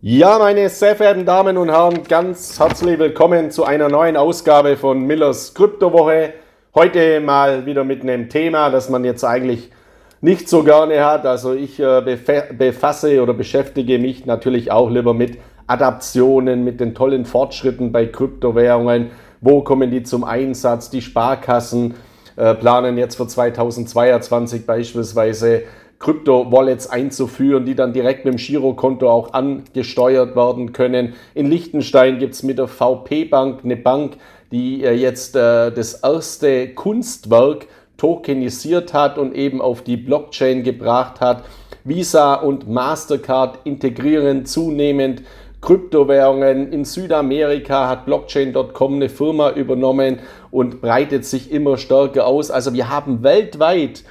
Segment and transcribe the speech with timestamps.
[0.00, 5.04] Ja, meine sehr verehrten Damen und Herren, ganz herzlich willkommen zu einer neuen Ausgabe von
[5.04, 6.34] Millers Kryptowoche.
[6.72, 9.72] Heute mal wieder mit einem Thema, das man jetzt eigentlich
[10.20, 11.26] nicht so gerne hat.
[11.26, 12.16] Also ich äh,
[12.56, 19.10] befasse oder beschäftige mich natürlich auch lieber mit Adaptionen, mit den tollen Fortschritten bei Kryptowährungen.
[19.40, 20.90] Wo kommen die zum Einsatz?
[20.90, 21.96] Die Sparkassen
[22.36, 25.62] äh, planen jetzt für 2022 beispielsweise
[25.98, 31.14] Krypto-Wallets einzuführen, die dann direkt mit dem Girokonto auch angesteuert werden können.
[31.34, 34.16] In Liechtenstein gibt es mit der VP-Bank eine Bank,
[34.52, 37.66] die äh, jetzt äh, das erste Kunstwerk
[37.96, 41.44] tokenisiert hat und eben auf die Blockchain gebracht hat.
[41.84, 45.22] Visa und Mastercard integrieren zunehmend
[45.60, 46.72] Kryptowährungen.
[46.72, 50.20] In Südamerika hat Blockchain.com eine Firma übernommen
[50.50, 52.50] und breitet sich immer stärker aus.
[52.52, 54.04] Also wir haben weltweit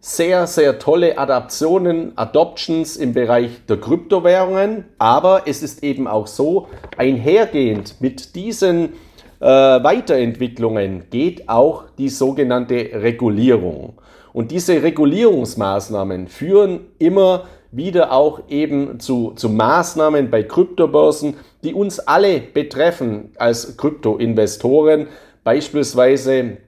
[0.00, 4.84] sehr, sehr tolle Adaptionen, Adoptions im Bereich der Kryptowährungen.
[4.98, 8.94] Aber es ist eben auch so, einhergehend mit diesen
[9.40, 13.94] äh, Weiterentwicklungen geht auch die sogenannte Regulierung.
[14.32, 22.00] Und diese Regulierungsmaßnahmen führen immer wieder auch eben zu, zu Maßnahmen bei Kryptobörsen, die uns
[22.00, 25.08] alle betreffen als Kryptoinvestoren,
[25.44, 26.58] beispielsweise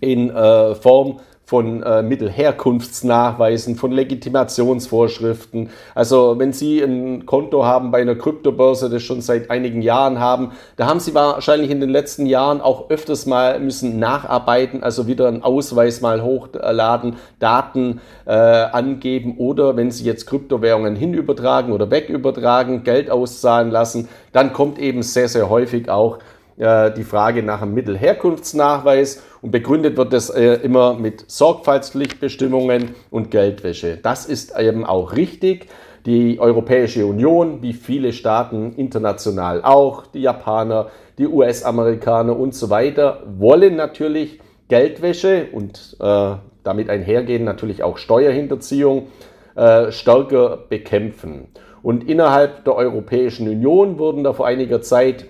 [0.00, 5.70] in äh, Form von äh, Mittelherkunftsnachweisen, von Legitimationsvorschriften.
[5.94, 10.52] Also wenn Sie ein Konto haben bei einer Kryptobörse, das schon seit einigen Jahren haben,
[10.76, 15.26] da haben Sie wahrscheinlich in den letzten Jahren auch öfters mal müssen nacharbeiten, also wieder
[15.26, 22.84] einen Ausweis mal hochladen, Daten äh, angeben oder wenn Sie jetzt Kryptowährungen hinübertragen oder wegübertragen,
[22.84, 26.18] Geld auszahlen lassen, dann kommt eben sehr, sehr häufig auch
[26.58, 33.30] äh, die Frage nach einem Mittelherkunftsnachweis und begründet wird das äh, immer mit Sorgfaltspflichtbestimmungen und
[33.30, 33.96] Geldwäsche.
[33.96, 35.68] Das ist eben auch richtig.
[36.06, 43.22] Die Europäische Union, wie viele Staaten international auch, die Japaner, die US-Amerikaner und so weiter,
[43.38, 49.08] wollen natürlich Geldwäsche und äh, damit einhergehen natürlich auch Steuerhinterziehung
[49.54, 51.48] äh, stärker bekämpfen.
[51.82, 55.26] Und innerhalb der Europäischen Union wurden da vor einiger Zeit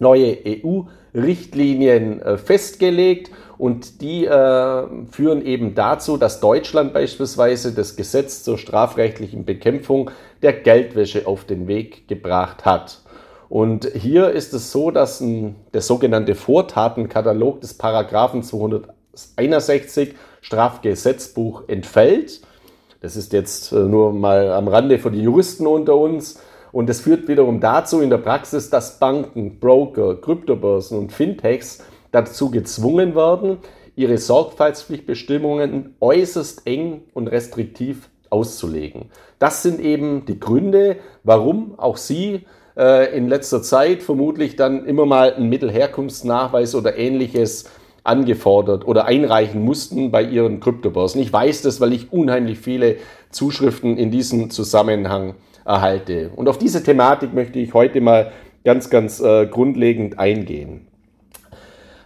[0.00, 8.42] neue EU-Richtlinien äh, festgelegt und die äh, führen eben dazu, dass Deutschland beispielsweise das Gesetz
[8.42, 10.10] zur strafrechtlichen Bekämpfung
[10.42, 13.02] der Geldwäsche auf den Weg gebracht hat.
[13.50, 22.40] Und hier ist es so, dass ein, der sogenannte Vortatenkatalog des Paragraphen 261 Strafgesetzbuch entfällt.
[23.00, 26.40] Das ist jetzt äh, nur mal am Rande für die Juristen unter uns.
[26.72, 31.82] Und das führt wiederum dazu in der Praxis, dass Banken, Broker, Kryptobörsen und Fintechs
[32.12, 33.58] dazu gezwungen werden,
[33.96, 39.06] ihre Sorgfaltspflichtbestimmungen äußerst eng und restriktiv auszulegen.
[39.38, 45.06] Das sind eben die Gründe, warum auch Sie äh, in letzter Zeit vermutlich dann immer
[45.06, 47.64] mal einen Mittelherkunftsnachweis oder ähnliches
[48.04, 51.20] angefordert oder einreichen mussten bei ihren Kryptobörsen.
[51.20, 52.96] Ich weiß das, weil ich unheimlich viele
[53.30, 55.34] Zuschriften in diesem Zusammenhang
[55.64, 56.30] erhalte.
[56.34, 58.32] Und auf diese Thematik möchte ich heute mal
[58.64, 60.86] ganz, ganz äh, grundlegend eingehen.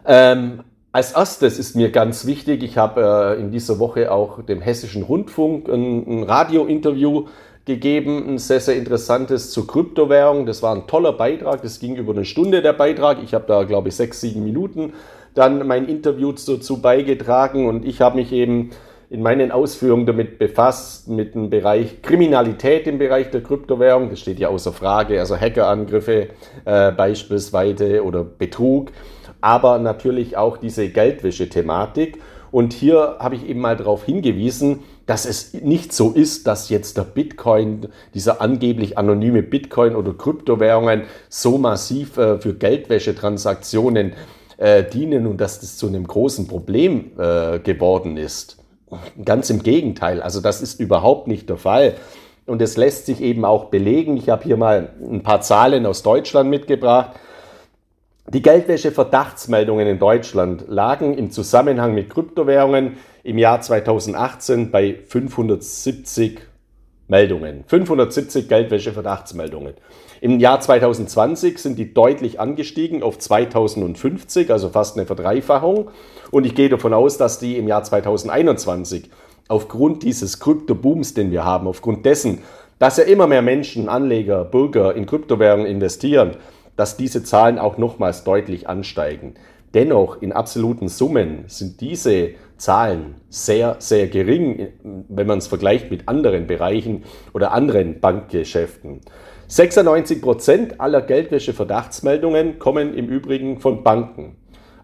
[0.07, 4.61] Ähm, als erstes ist mir ganz wichtig, ich habe äh, in dieser Woche auch dem
[4.61, 7.27] Hessischen Rundfunk ein, ein Radiointerview
[7.65, 10.47] gegeben, ein sehr, sehr interessantes zur Kryptowährung.
[10.47, 13.19] Das war ein toller Beitrag, das ging über eine Stunde der Beitrag.
[13.25, 14.93] Ich habe da, glaube ich, sechs, sieben Minuten
[15.35, 18.71] dann mein Interview dazu beigetragen und ich habe mich eben
[19.11, 24.11] in meinen Ausführungen damit befasst, mit dem Bereich Kriminalität im Bereich der Kryptowährung.
[24.11, 26.29] Das steht ja außer Frage, also Hackerangriffe
[26.65, 28.91] äh, beispielsweise oder Betrug,
[29.41, 32.19] aber natürlich auch diese Geldwäsche-Thematik.
[32.51, 36.97] Und hier habe ich eben mal darauf hingewiesen, dass es nicht so ist, dass jetzt
[36.97, 44.13] der Bitcoin, dieser angeblich anonyme Bitcoin oder Kryptowährungen so massiv äh, für Geldwäschetransaktionen
[44.57, 48.64] äh, dienen und dass das zu einem großen Problem äh, geworden ist.
[49.25, 51.95] Ganz im Gegenteil, also das ist überhaupt nicht der Fall.
[52.47, 54.17] Und es lässt sich eben auch belegen.
[54.17, 57.13] Ich habe hier mal ein paar Zahlen aus Deutschland mitgebracht.
[58.29, 66.41] Die Geldwäsche-Verdachtsmeldungen in Deutschland lagen im Zusammenhang mit Kryptowährungen im Jahr 2018 bei 570
[67.07, 67.65] Meldungen.
[67.67, 69.75] 570 Geldwäsche-Verdachtsmeldungen.
[70.23, 75.91] Im Jahr 2020 sind die deutlich angestiegen auf 2050, also fast eine Verdreifachung.
[76.35, 79.09] Und ich gehe davon aus, dass die im Jahr 2021
[79.47, 82.41] aufgrund dieses Kryptobooms, den wir haben, aufgrund dessen,
[82.81, 86.33] dass ja immer mehr Menschen, Anleger, Bürger in Kryptowährungen investieren,
[86.75, 89.35] dass diese Zahlen auch nochmals deutlich ansteigen.
[89.75, 94.71] Dennoch in absoluten Summen sind diese Zahlen sehr, sehr gering,
[95.09, 99.03] wenn man es vergleicht mit anderen Bereichen oder anderen Bankgeschäften.
[99.47, 104.35] 96 Prozent aller Geldwäsche-Verdachtsmeldungen kommen im Übrigen von Banken.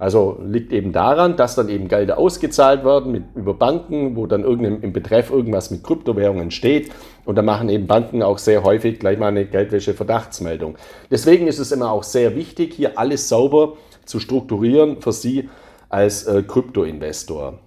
[0.00, 4.44] Also liegt eben daran, dass dann eben Gelder ausgezahlt werden mit, über Banken, wo dann
[4.44, 6.90] irgendein, im Betreff irgendwas mit Kryptowährungen steht.
[7.26, 10.76] Und da machen eben Banken auch sehr häufig gleich mal eine Geldwäsche-Verdachtsmeldung.
[11.10, 13.74] Deswegen ist es immer auch sehr wichtig, hier alles sauber
[14.06, 15.50] zu strukturieren für Sie
[15.90, 17.58] als äh, Krypto-Investor.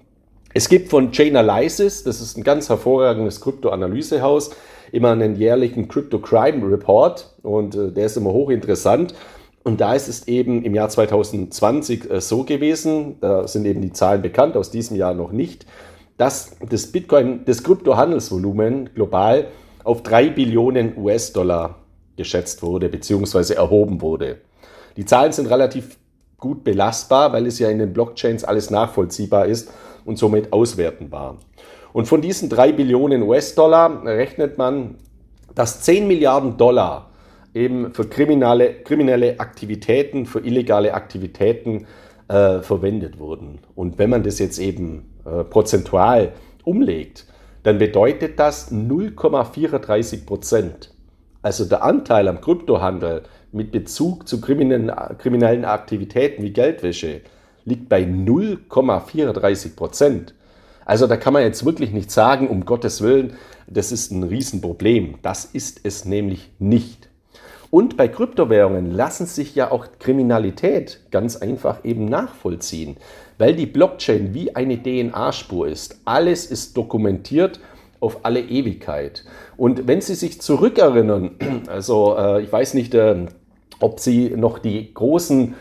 [0.56, 4.50] Es gibt von Chainalysis, das ist ein ganz hervorragendes Krypto-Analysehaus,
[4.92, 9.14] immer einen jährlichen Crypto Crime Report und äh, der ist immer hochinteressant.
[9.63, 13.94] Und da ist es eben im Jahr 2020 äh, so gewesen, da sind eben die
[13.94, 15.65] Zahlen bekannt, aus diesem Jahr noch nicht,
[16.18, 19.48] dass das Bitcoin, das Kryptohandelsvolumen global
[19.83, 21.75] auf 3 Billionen US-Dollar
[22.18, 23.54] geschätzt wurde bzw.
[23.54, 24.38] erhoben wurde.
[24.98, 25.98] Die Zahlen sind relativ
[26.38, 29.71] gut belastbar, weil es ja in den Blockchains alles nachvollziehbar ist
[30.06, 31.38] und somit auswertenbar.
[31.94, 34.95] Und von diesen 3 Billionen US-Dollar rechnet man,
[35.56, 37.10] dass 10 Milliarden Dollar
[37.54, 41.86] eben für kriminelle, kriminelle Aktivitäten, für illegale Aktivitäten
[42.28, 43.60] äh, verwendet wurden.
[43.76, 46.34] Und wenn man das jetzt eben äh, prozentual
[46.64, 47.26] umlegt,
[47.64, 50.94] dann bedeutet das 0,34 Prozent.
[51.42, 57.22] Also der Anteil am Kryptohandel mit Bezug zu kriminellen, Aktivitäten wie Geldwäsche
[57.66, 60.34] liegt bei 0,34 Prozent.
[60.86, 63.34] Also da kann man jetzt wirklich nicht sagen, um Gottes Willen,
[63.68, 65.16] das ist ein Riesenproblem.
[65.22, 67.10] Das ist es nämlich nicht.
[67.74, 72.98] Und bei Kryptowährungen lassen sich ja auch Kriminalität ganz einfach eben nachvollziehen,
[73.40, 76.00] weil die Blockchain wie eine DNA-Spur ist.
[76.06, 77.60] Alles ist dokumentiert
[78.00, 79.25] auf alle Ewigkeit.
[79.58, 81.31] Und wenn Sie sich zurückerinnern,
[81.68, 83.25] also äh, ich weiß nicht, äh,
[83.80, 85.56] ob Sie noch die großen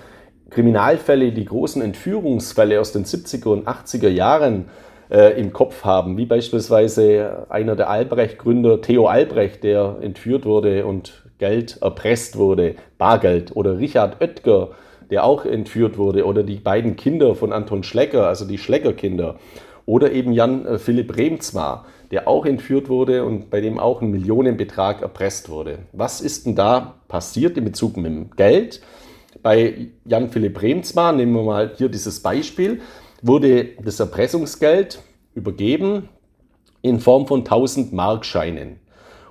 [0.50, 4.66] Kriminalfälle, die großen Entführungsfälle aus den 70er und 80er Jahren
[5.10, 11.21] äh, im Kopf haben, wie beispielsweise einer der Albrecht-Gründer, Theo Albrecht, der entführt wurde und
[11.42, 14.70] Geld erpresst wurde, Bargeld, oder Richard Oetker,
[15.10, 19.40] der auch entführt wurde, oder die beiden Kinder von Anton Schlecker, also die Schlecker-Kinder,
[19.84, 24.12] oder eben Jan äh, Philipp Remzma, der auch entführt wurde und bei dem auch ein
[24.12, 25.80] Millionenbetrag erpresst wurde.
[25.92, 28.80] Was ist denn da passiert in Bezug mit dem Geld?
[29.42, 32.82] Bei Jan Philipp Remzma, nehmen wir mal hier dieses Beispiel,
[33.20, 35.00] wurde das Erpressungsgeld
[35.34, 36.08] übergeben
[36.82, 38.78] in Form von 1000 Markscheinen.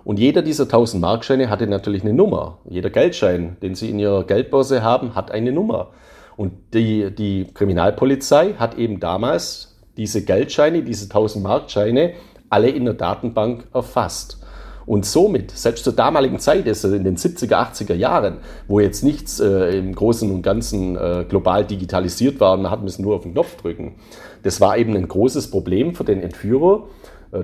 [0.04, 2.58] Und jeder dieser 1000 Markscheine hatte natürlich eine Nummer.
[2.68, 5.90] Jeder Geldschein, den Sie in Ihrer Geldbörse haben, hat eine Nummer.
[6.38, 12.14] Und die, die Kriminalpolizei hat eben damals diese Geldscheine, diese 1000 Markscheine,
[12.50, 14.42] alle in der Datenbank erfasst.
[14.86, 18.38] Und somit, selbst zur damaligen Zeit, also in den 70er, 80er Jahren,
[18.68, 23.04] wo jetzt nichts äh, im Großen und Ganzen äh, global digitalisiert war, man hat müssen
[23.04, 23.96] nur auf den Knopf drücken.
[24.44, 26.88] Das war eben ein großes Problem für den Entführer,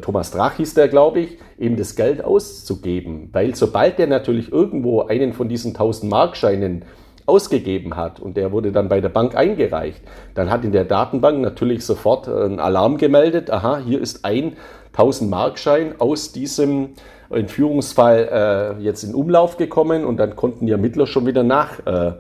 [0.02, 3.30] Thomas Drach hieß der, glaube ich, eben das Geld auszugeben.
[3.32, 6.86] Weil sobald der natürlich irgendwo einen von diesen 1000 Markscheinen
[7.26, 10.02] ausgegeben hat und der wurde dann bei der Bank eingereicht,
[10.34, 14.56] dann hat in der Datenbank natürlich sofort ein Alarm gemeldet, aha, hier ist ein
[14.94, 16.92] 1000 Markschein aus diesem
[17.30, 21.86] Entführungsfall äh, jetzt in Umlauf gekommen und dann konnten die Ermittler schon wieder nach.
[21.86, 22.14] Äh,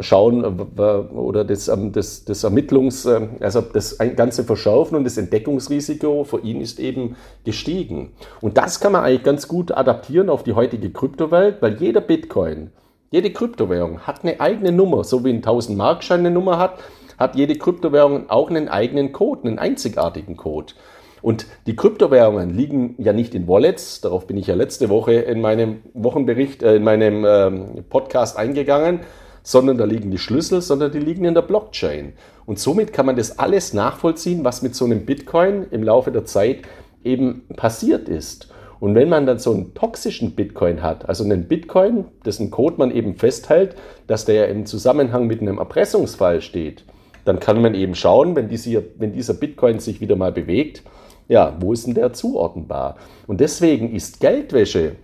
[0.00, 6.24] schauen oder das, ähm, das, das Ermittlungs-, ähm, also das ganze Verschärfen und das Entdeckungsrisiko
[6.24, 8.12] für ihn ist eben gestiegen.
[8.40, 12.70] Und das kann man eigentlich ganz gut adaptieren auf die heutige Kryptowelt, weil jeder Bitcoin,
[13.10, 16.78] jede Kryptowährung hat eine eigene Nummer, so wie ein 1000 Markschein eine Nummer hat,
[17.18, 20.74] hat jede Kryptowährung auch einen eigenen Code, einen einzigartigen Code.
[21.22, 25.40] Und die Kryptowährungen liegen ja nicht in Wallets, darauf bin ich ja letzte Woche in
[25.40, 29.00] meinem Wochenbericht, äh, in meinem ähm, Podcast eingegangen,
[29.46, 32.14] sondern da liegen die Schlüssel, sondern die liegen in der Blockchain.
[32.46, 36.24] Und somit kann man das alles nachvollziehen, was mit so einem Bitcoin im Laufe der
[36.24, 36.62] Zeit
[37.04, 38.48] eben passiert ist.
[38.80, 42.90] Und wenn man dann so einen toxischen Bitcoin hat, also einen Bitcoin, dessen Code man
[42.90, 43.76] eben festhält,
[44.08, 46.82] dass der im Zusammenhang mit einem Erpressungsfall steht,
[47.24, 50.82] dann kann man eben schauen, wenn, diese, wenn dieser Bitcoin sich wieder mal bewegt,
[51.28, 52.96] ja, wo ist denn der zuordnenbar?
[53.28, 54.96] Und deswegen ist Geldwäsche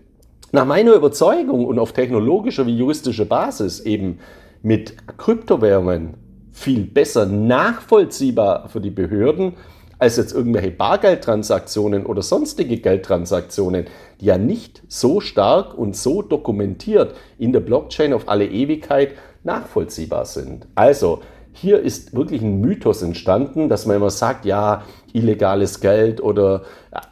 [0.53, 4.19] nach meiner Überzeugung und auf technologischer wie juristischer Basis eben
[4.63, 6.15] mit Kryptowährungen
[6.53, 9.55] viel besser nachvollziehbar für die Behörden
[9.99, 13.87] als jetzt irgendwelche Bargeldtransaktionen oder sonstige Geldtransaktionen,
[14.21, 20.27] die ja nicht so stark und so dokumentiert in der Blockchain auf alle Ewigkeit nachvollziehbar
[20.27, 20.67] sind.
[20.75, 21.21] Also
[21.53, 24.83] hier ist wirklich ein Mythos entstanden, dass man immer sagt, ja,
[25.13, 26.63] illegales Geld oder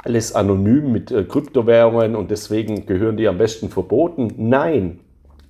[0.03, 4.33] alles anonym mit äh, Kryptowährungen und deswegen gehören die am besten verboten.
[4.37, 5.01] Nein,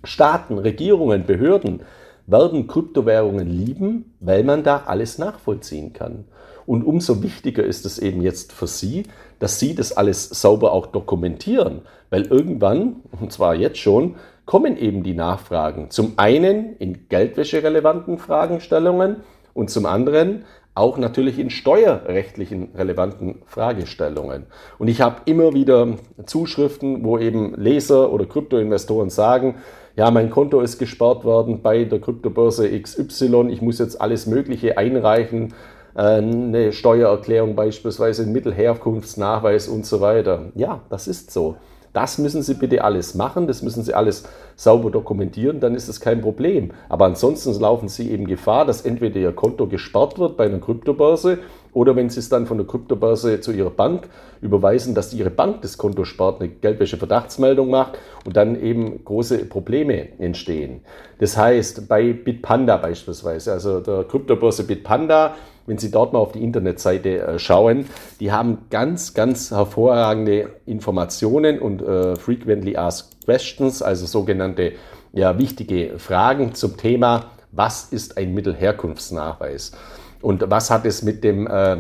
[0.04, 1.82] Staaten, Regierungen, Behörden
[2.26, 6.24] werden Kryptowährungen lieben, weil man da alles nachvollziehen kann.
[6.66, 9.04] Und umso wichtiger ist es eben jetzt für Sie,
[9.38, 14.16] dass Sie das alles sauber auch dokumentieren, weil irgendwann, und zwar jetzt schon,
[14.50, 15.90] kommen eben die Nachfragen.
[15.90, 19.18] Zum einen in geldwäscherelevanten Fragestellungen
[19.54, 24.46] und zum anderen auch natürlich in steuerrechtlichen relevanten Fragestellungen.
[24.80, 25.86] Und ich habe immer wieder
[26.26, 29.54] Zuschriften, wo eben Leser oder Kryptoinvestoren sagen,
[29.94, 34.76] ja, mein Konto ist gesperrt worden bei der Kryptobörse XY, ich muss jetzt alles Mögliche
[34.76, 35.54] einreichen,
[35.94, 40.50] äh, eine Steuererklärung beispielsweise, einen Mittelherkunftsnachweis und so weiter.
[40.56, 41.54] Ja, das ist so.
[41.92, 46.00] Das müssen Sie bitte alles machen, das müssen Sie alles sauber dokumentieren, dann ist das
[46.00, 46.70] kein Problem.
[46.88, 51.38] Aber ansonsten laufen Sie eben Gefahr, dass entweder Ihr Konto gesperrt wird bei einer Kryptobörse
[51.72, 54.08] oder wenn Sie es dann von der Kryptobörse zu Ihrer Bank
[54.40, 60.18] überweisen, dass Ihre Bank das Konto spart, eine Geldwäsche-Verdachtsmeldung macht und dann eben große Probleme
[60.18, 60.80] entstehen.
[61.18, 65.36] Das heißt, bei Bitpanda beispielsweise, also der Kryptobörse Bitpanda,
[65.66, 67.86] wenn Sie dort mal auf die Internetseite äh, schauen,
[68.18, 74.72] die haben ganz, ganz hervorragende Informationen und äh, frequently asked questions, also sogenannte
[75.12, 79.72] ja, wichtige Fragen zum Thema, was ist ein Mittelherkunftsnachweis
[80.22, 81.76] und was hat es mit dem äh,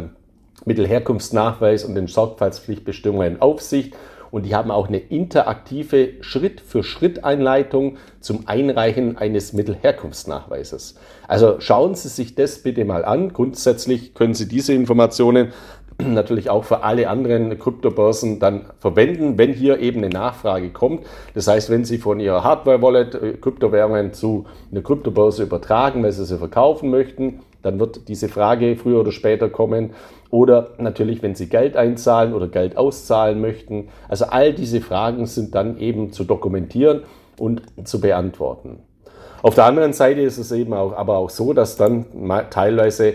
[0.64, 3.92] Mittelherkunftsnachweis und den Sorgfaltspflichtbestimmungen auf sich
[4.30, 10.96] und die haben auch eine interaktive Schritt-für-Schritt-Einleitung zum Einreichen eines Mittelherkunftsnachweises.
[11.26, 13.32] Also schauen Sie sich das bitte mal an.
[13.32, 15.52] Grundsätzlich können Sie diese Informationen
[15.98, 21.04] natürlich auch für alle anderen Kryptobörsen dann verwenden, wenn hier eben eine Nachfrage kommt.
[21.34, 26.24] Das heißt, wenn Sie von Ihrer Hardware-Wallet äh, Kryptowährungen zu einer Kryptobörse übertragen, weil Sie
[26.24, 29.90] sie verkaufen möchten, dann wird diese Frage früher oder später kommen.
[30.30, 33.88] Oder natürlich, wenn Sie Geld einzahlen oder Geld auszahlen möchten.
[34.08, 37.02] Also all diese Fragen sind dann eben zu dokumentieren
[37.38, 38.78] und zu beantworten.
[39.42, 42.06] Auf der anderen Seite ist es eben auch, aber auch so, dass dann
[42.50, 43.14] teilweise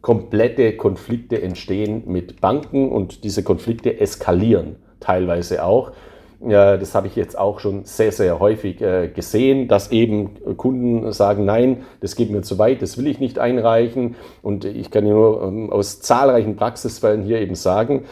[0.00, 5.92] komplette Konflikte entstehen mit Banken und diese Konflikte eskalieren teilweise auch.
[6.40, 11.46] Das habe ich jetzt auch schon sehr, sehr häufig äh, gesehen, dass eben Kunden sagen,
[11.46, 14.16] nein, das geht mir zu weit, das will ich nicht einreichen.
[14.42, 18.04] Und ich kann nur ähm, aus zahlreichen Praxisfällen hier eben sagen,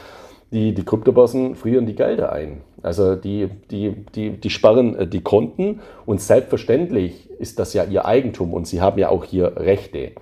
[0.53, 2.63] die, die Kryptobörsen frieren die Gelder ein.
[2.83, 8.05] Also die, die, die, die sperren äh, die Konten und selbstverständlich ist das ja ihr
[8.07, 10.13] Eigentum und sie haben ja auch hier Rechte.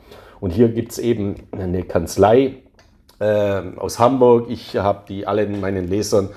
[0.41, 2.55] Und hier gibt es eben eine Kanzlei
[3.21, 4.47] äh, aus Hamburg.
[4.49, 6.31] Ich habe die allen meinen Lesern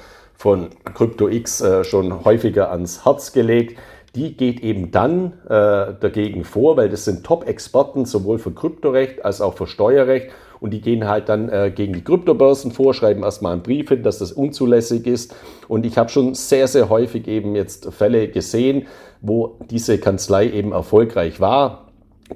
[0.45, 3.79] von CryptoX äh, schon häufiger ans Herz gelegt.
[4.13, 9.41] Die geht eben dann äh, dagegen vor, weil das sind Top-Experten sowohl für Kryptorecht als
[9.41, 10.27] auch für Steuerrecht.
[10.59, 14.03] Und die gehen halt dann äh, gegen die Kryptobörsen vor, schreiben erstmal einen Brief hin,
[14.03, 15.35] dass das unzulässig ist.
[15.67, 18.85] Und ich habe schon sehr, sehr häufig eben jetzt Fälle gesehen,
[19.21, 21.84] wo diese Kanzlei eben erfolgreich war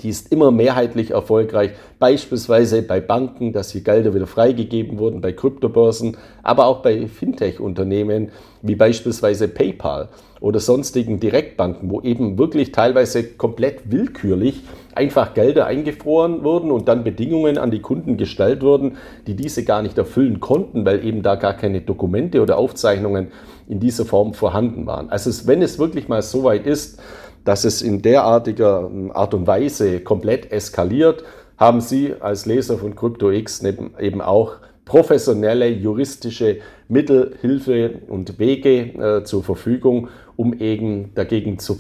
[0.02, 5.32] die ist immer mehrheitlich erfolgreich, beispielsweise bei Banken, dass hier Gelder wieder freigegeben wurden, bei
[5.32, 8.30] Kryptobörsen, aber auch bei Fintech-Unternehmen
[8.62, 10.10] wie beispielsweise PayPal
[10.42, 14.62] oder sonstigen Direktbanken, wo eben wirklich teilweise komplett willkürlich
[14.94, 19.82] einfach Gelder eingefroren wurden und dann Bedingungen an die Kunden gestellt wurden, die diese gar
[19.82, 23.32] nicht erfüllen konnten, weil eben da gar keine Dokumente oder Aufzeichnungen
[23.68, 25.10] in dieser Form vorhanden waren.
[25.10, 27.00] Also wenn es wirklich mal so weit ist,
[27.50, 31.24] dass es in derartiger ähm, Art und Weise komplett eskaliert,
[31.58, 39.24] haben Sie als Leser von CryptoX eben auch professionelle juristische Mittel, Hilfe und Wege äh,
[39.24, 41.76] zur Verfügung, um eben dagegen zu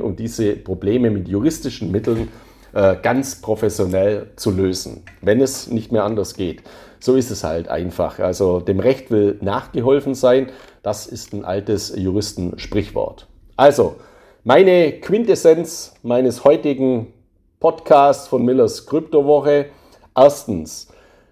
[0.00, 2.26] und diese Probleme mit juristischen Mitteln
[2.72, 6.64] äh, ganz professionell zu lösen, wenn es nicht mehr anders geht.
[6.98, 8.18] So ist es halt einfach.
[8.18, 10.48] Also dem Recht will nachgeholfen sein.
[10.82, 13.28] Das ist ein altes Juristensprichwort.
[13.56, 13.94] Also,
[14.44, 17.08] meine Quintessenz meines heutigen
[17.58, 19.66] Podcasts von Millers Kryptowoche.
[20.16, 20.88] Erstens,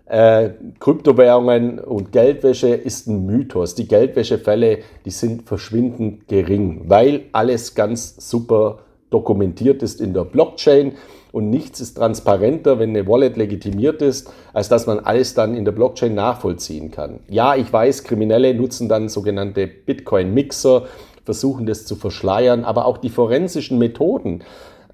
[0.07, 3.75] äh, Kryptowährungen und Geldwäsche ist ein Mythos.
[3.75, 10.93] Die Geldwäschefälle, die sind verschwindend gering, weil alles ganz super dokumentiert ist in der Blockchain
[11.33, 15.65] und nichts ist transparenter, wenn eine Wallet legitimiert ist, als dass man alles dann in
[15.65, 17.21] der Blockchain nachvollziehen kann.
[17.29, 20.87] Ja, ich weiß, Kriminelle nutzen dann sogenannte Bitcoin-Mixer,
[21.29, 24.43] versuchen das zu verschleiern, aber auch die forensischen Methoden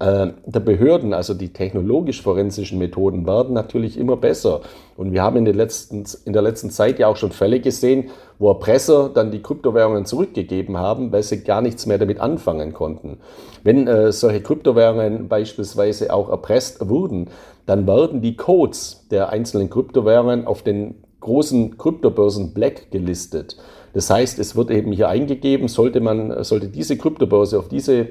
[0.01, 4.59] äh, der Behörden, also die technologisch-forensischen Methoden, werden natürlich immer besser.
[4.97, 8.09] Und wir haben in, den letzten, in der letzten Zeit ja auch schon Fälle gesehen,
[8.37, 13.19] wo Erpresser dann die Kryptowährungen zurückgegeben haben, weil sie gar nichts mehr damit anfangen konnten.
[13.63, 17.29] Wenn äh, solche Kryptowährungen beispielsweise auch erpresst wurden,
[17.65, 23.55] dann werden die Codes der einzelnen Kryptowährungen auf den großen Kryptobörsen Black gelistet.
[23.95, 28.09] Das heißt, es wird eben hier eingegeben, sollte man, sollte diese Kryptobörse auf diese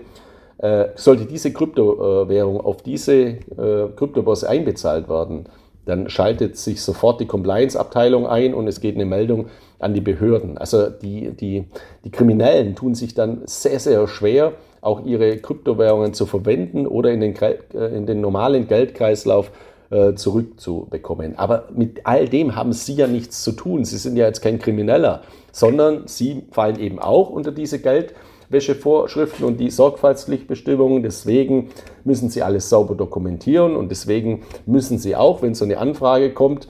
[0.58, 5.46] äh, sollte diese Kryptowährung auf diese äh, Kryptobörse einbezahlt werden,
[5.84, 9.46] dann schaltet sich sofort die Compliance-Abteilung ein und es geht eine Meldung
[9.78, 10.56] an die Behörden.
[10.56, 11.64] Also die, die,
[12.04, 17.20] die Kriminellen tun sich dann sehr, sehr schwer, auch ihre Kryptowährungen zu verwenden oder in
[17.20, 17.56] den, äh,
[17.94, 19.50] in den normalen Geldkreislauf
[19.90, 21.38] äh, zurückzubekommen.
[21.38, 23.84] Aber mit all dem haben Sie ja nichts zu tun.
[23.84, 25.22] Sie sind ja jetzt kein Krimineller,
[25.54, 28.14] sondern Sie fallen eben auch unter diese Geld.
[28.50, 31.02] Wäschevorschriften und die Sorgfaltspflichtbestimmungen.
[31.02, 31.70] Deswegen
[32.04, 36.68] müssen Sie alles sauber dokumentieren und deswegen müssen Sie auch, wenn so eine Anfrage kommt,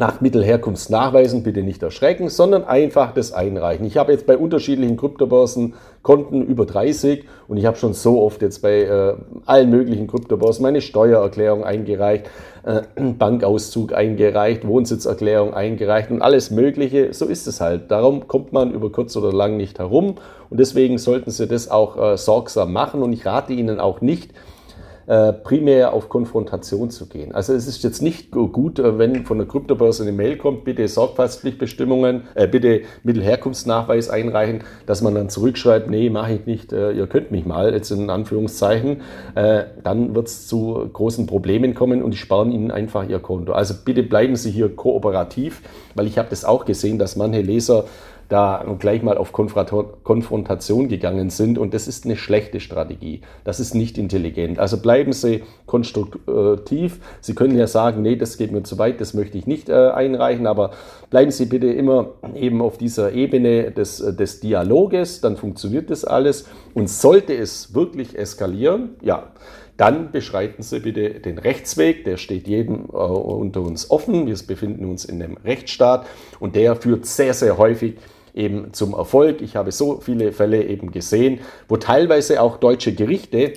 [0.00, 3.84] nach Mittelherkunftsnachweisen bitte nicht erschrecken, sondern einfach das einreichen.
[3.84, 8.40] Ich habe jetzt bei unterschiedlichen Kryptobörsen Konten über 30 und ich habe schon so oft
[8.40, 9.14] jetzt bei äh,
[9.44, 12.30] allen möglichen Kryptobörsen meine Steuererklärung eingereicht,
[12.64, 12.80] äh,
[13.18, 17.12] Bankauszug eingereicht, Wohnsitzerklärung eingereicht und alles Mögliche.
[17.12, 17.90] So ist es halt.
[17.90, 20.14] Darum kommt man über kurz oder lang nicht herum
[20.48, 24.32] und deswegen sollten Sie das auch äh, sorgsam machen und ich rate Ihnen auch nicht,
[25.10, 27.34] äh, primär auf Konfrontation zu gehen.
[27.34, 30.86] Also es ist jetzt nicht gut, äh, wenn von der Kryptobörse eine Mail kommt, bitte
[30.86, 37.08] Sorgfaltspflichtbestimmungen, äh, bitte Mittelherkunftsnachweis einreichen, dass man dann zurückschreibt, nee, mache ich nicht, äh, ihr
[37.08, 39.00] könnt mich mal, jetzt in Anführungszeichen,
[39.34, 43.52] äh, dann wird es zu großen Problemen kommen und die sparen Ihnen einfach Ihr Konto.
[43.52, 45.60] Also bitte bleiben Sie hier kooperativ,
[45.96, 47.86] weil ich habe das auch gesehen, dass manche Leser
[48.30, 51.58] da gleich mal auf Konfrontation gegangen sind.
[51.58, 53.22] Und das ist eine schlechte Strategie.
[53.42, 54.60] Das ist nicht intelligent.
[54.60, 57.00] Also bleiben Sie konstruktiv.
[57.20, 59.90] Sie können ja sagen, nee, das geht mir zu weit, das möchte ich nicht äh,
[59.90, 60.70] einreichen, aber
[61.10, 66.46] bleiben Sie bitte immer eben auf dieser Ebene des, des Dialoges, dann funktioniert das alles.
[66.72, 69.24] Und sollte es wirklich eskalieren, ja,
[69.76, 72.04] dann beschreiten Sie bitte den Rechtsweg.
[72.04, 74.26] Der steht jedem äh, unter uns offen.
[74.26, 76.06] Wir befinden uns in einem Rechtsstaat
[76.38, 77.96] und der führt sehr, sehr häufig
[78.34, 79.42] eben zum Erfolg.
[79.42, 83.54] Ich habe so viele Fälle eben gesehen, wo teilweise auch deutsche Gerichte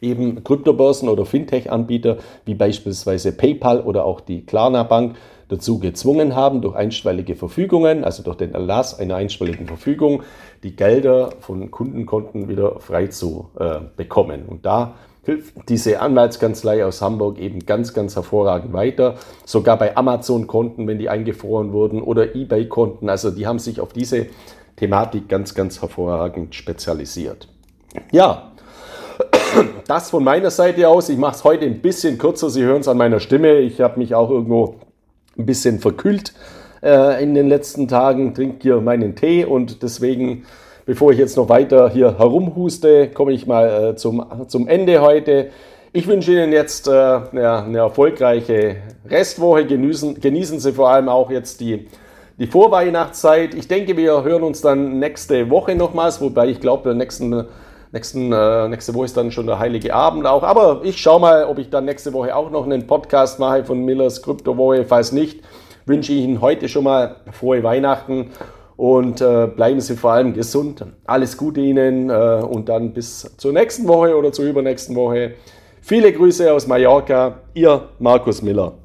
[0.00, 5.16] eben Kryptobörsen oder Fintech-Anbieter wie beispielsweise PayPal oder auch die Klarna Bank
[5.50, 10.22] dazu gezwungen haben, durch einstweilige Verfügungen, also durch den Erlass einer einstweiligen Verfügung,
[10.62, 14.44] die Gelder von Kundenkonten wieder frei zu äh, bekommen.
[14.46, 19.16] Und da hilft diese Anwaltskanzlei aus Hamburg eben ganz, ganz hervorragend weiter.
[19.44, 23.08] Sogar bei Amazon-Konten, wenn die eingefroren wurden, oder eBay-Konten.
[23.08, 24.26] Also die haben sich auf diese
[24.76, 27.48] Thematik ganz, ganz hervorragend spezialisiert.
[28.12, 28.52] Ja,
[29.86, 31.08] das von meiner Seite aus.
[31.08, 32.50] Ich mache es heute ein bisschen kürzer.
[32.50, 33.58] Sie hören es an meiner Stimme.
[33.58, 34.76] Ich habe mich auch irgendwo
[35.38, 36.34] ein bisschen verkühlt
[36.82, 38.34] äh, in den letzten Tagen.
[38.34, 40.44] Trinke hier meinen Tee und deswegen
[40.90, 45.50] Bevor ich jetzt noch weiter hier herumhuste, komme ich mal äh, zum, zum Ende heute.
[45.92, 49.66] Ich wünsche Ihnen jetzt äh, ja, eine erfolgreiche Restwoche.
[49.66, 51.86] Genießen, genießen Sie vor allem auch jetzt die,
[52.38, 53.54] die Vorweihnachtszeit.
[53.54, 57.44] Ich denke, wir hören uns dann nächste Woche nochmals, wobei ich glaube, nächsten,
[57.92, 60.42] nächsten, äh, nächste Woche ist dann schon der Heilige Abend auch.
[60.42, 63.84] Aber ich schaue mal, ob ich dann nächste Woche auch noch einen Podcast mache von
[63.84, 64.84] Millers Kryptowoche.
[64.84, 65.42] Falls nicht,
[65.86, 68.30] wünsche ich Ihnen heute schon mal frohe Weihnachten
[68.76, 70.84] und äh, bleiben Sie vor allem gesund.
[71.04, 75.34] Alles Gute Ihnen äh, und dann bis zur nächsten Woche oder zur übernächsten Woche.
[75.82, 78.79] Viele Grüße aus Mallorca, Ihr Markus Miller.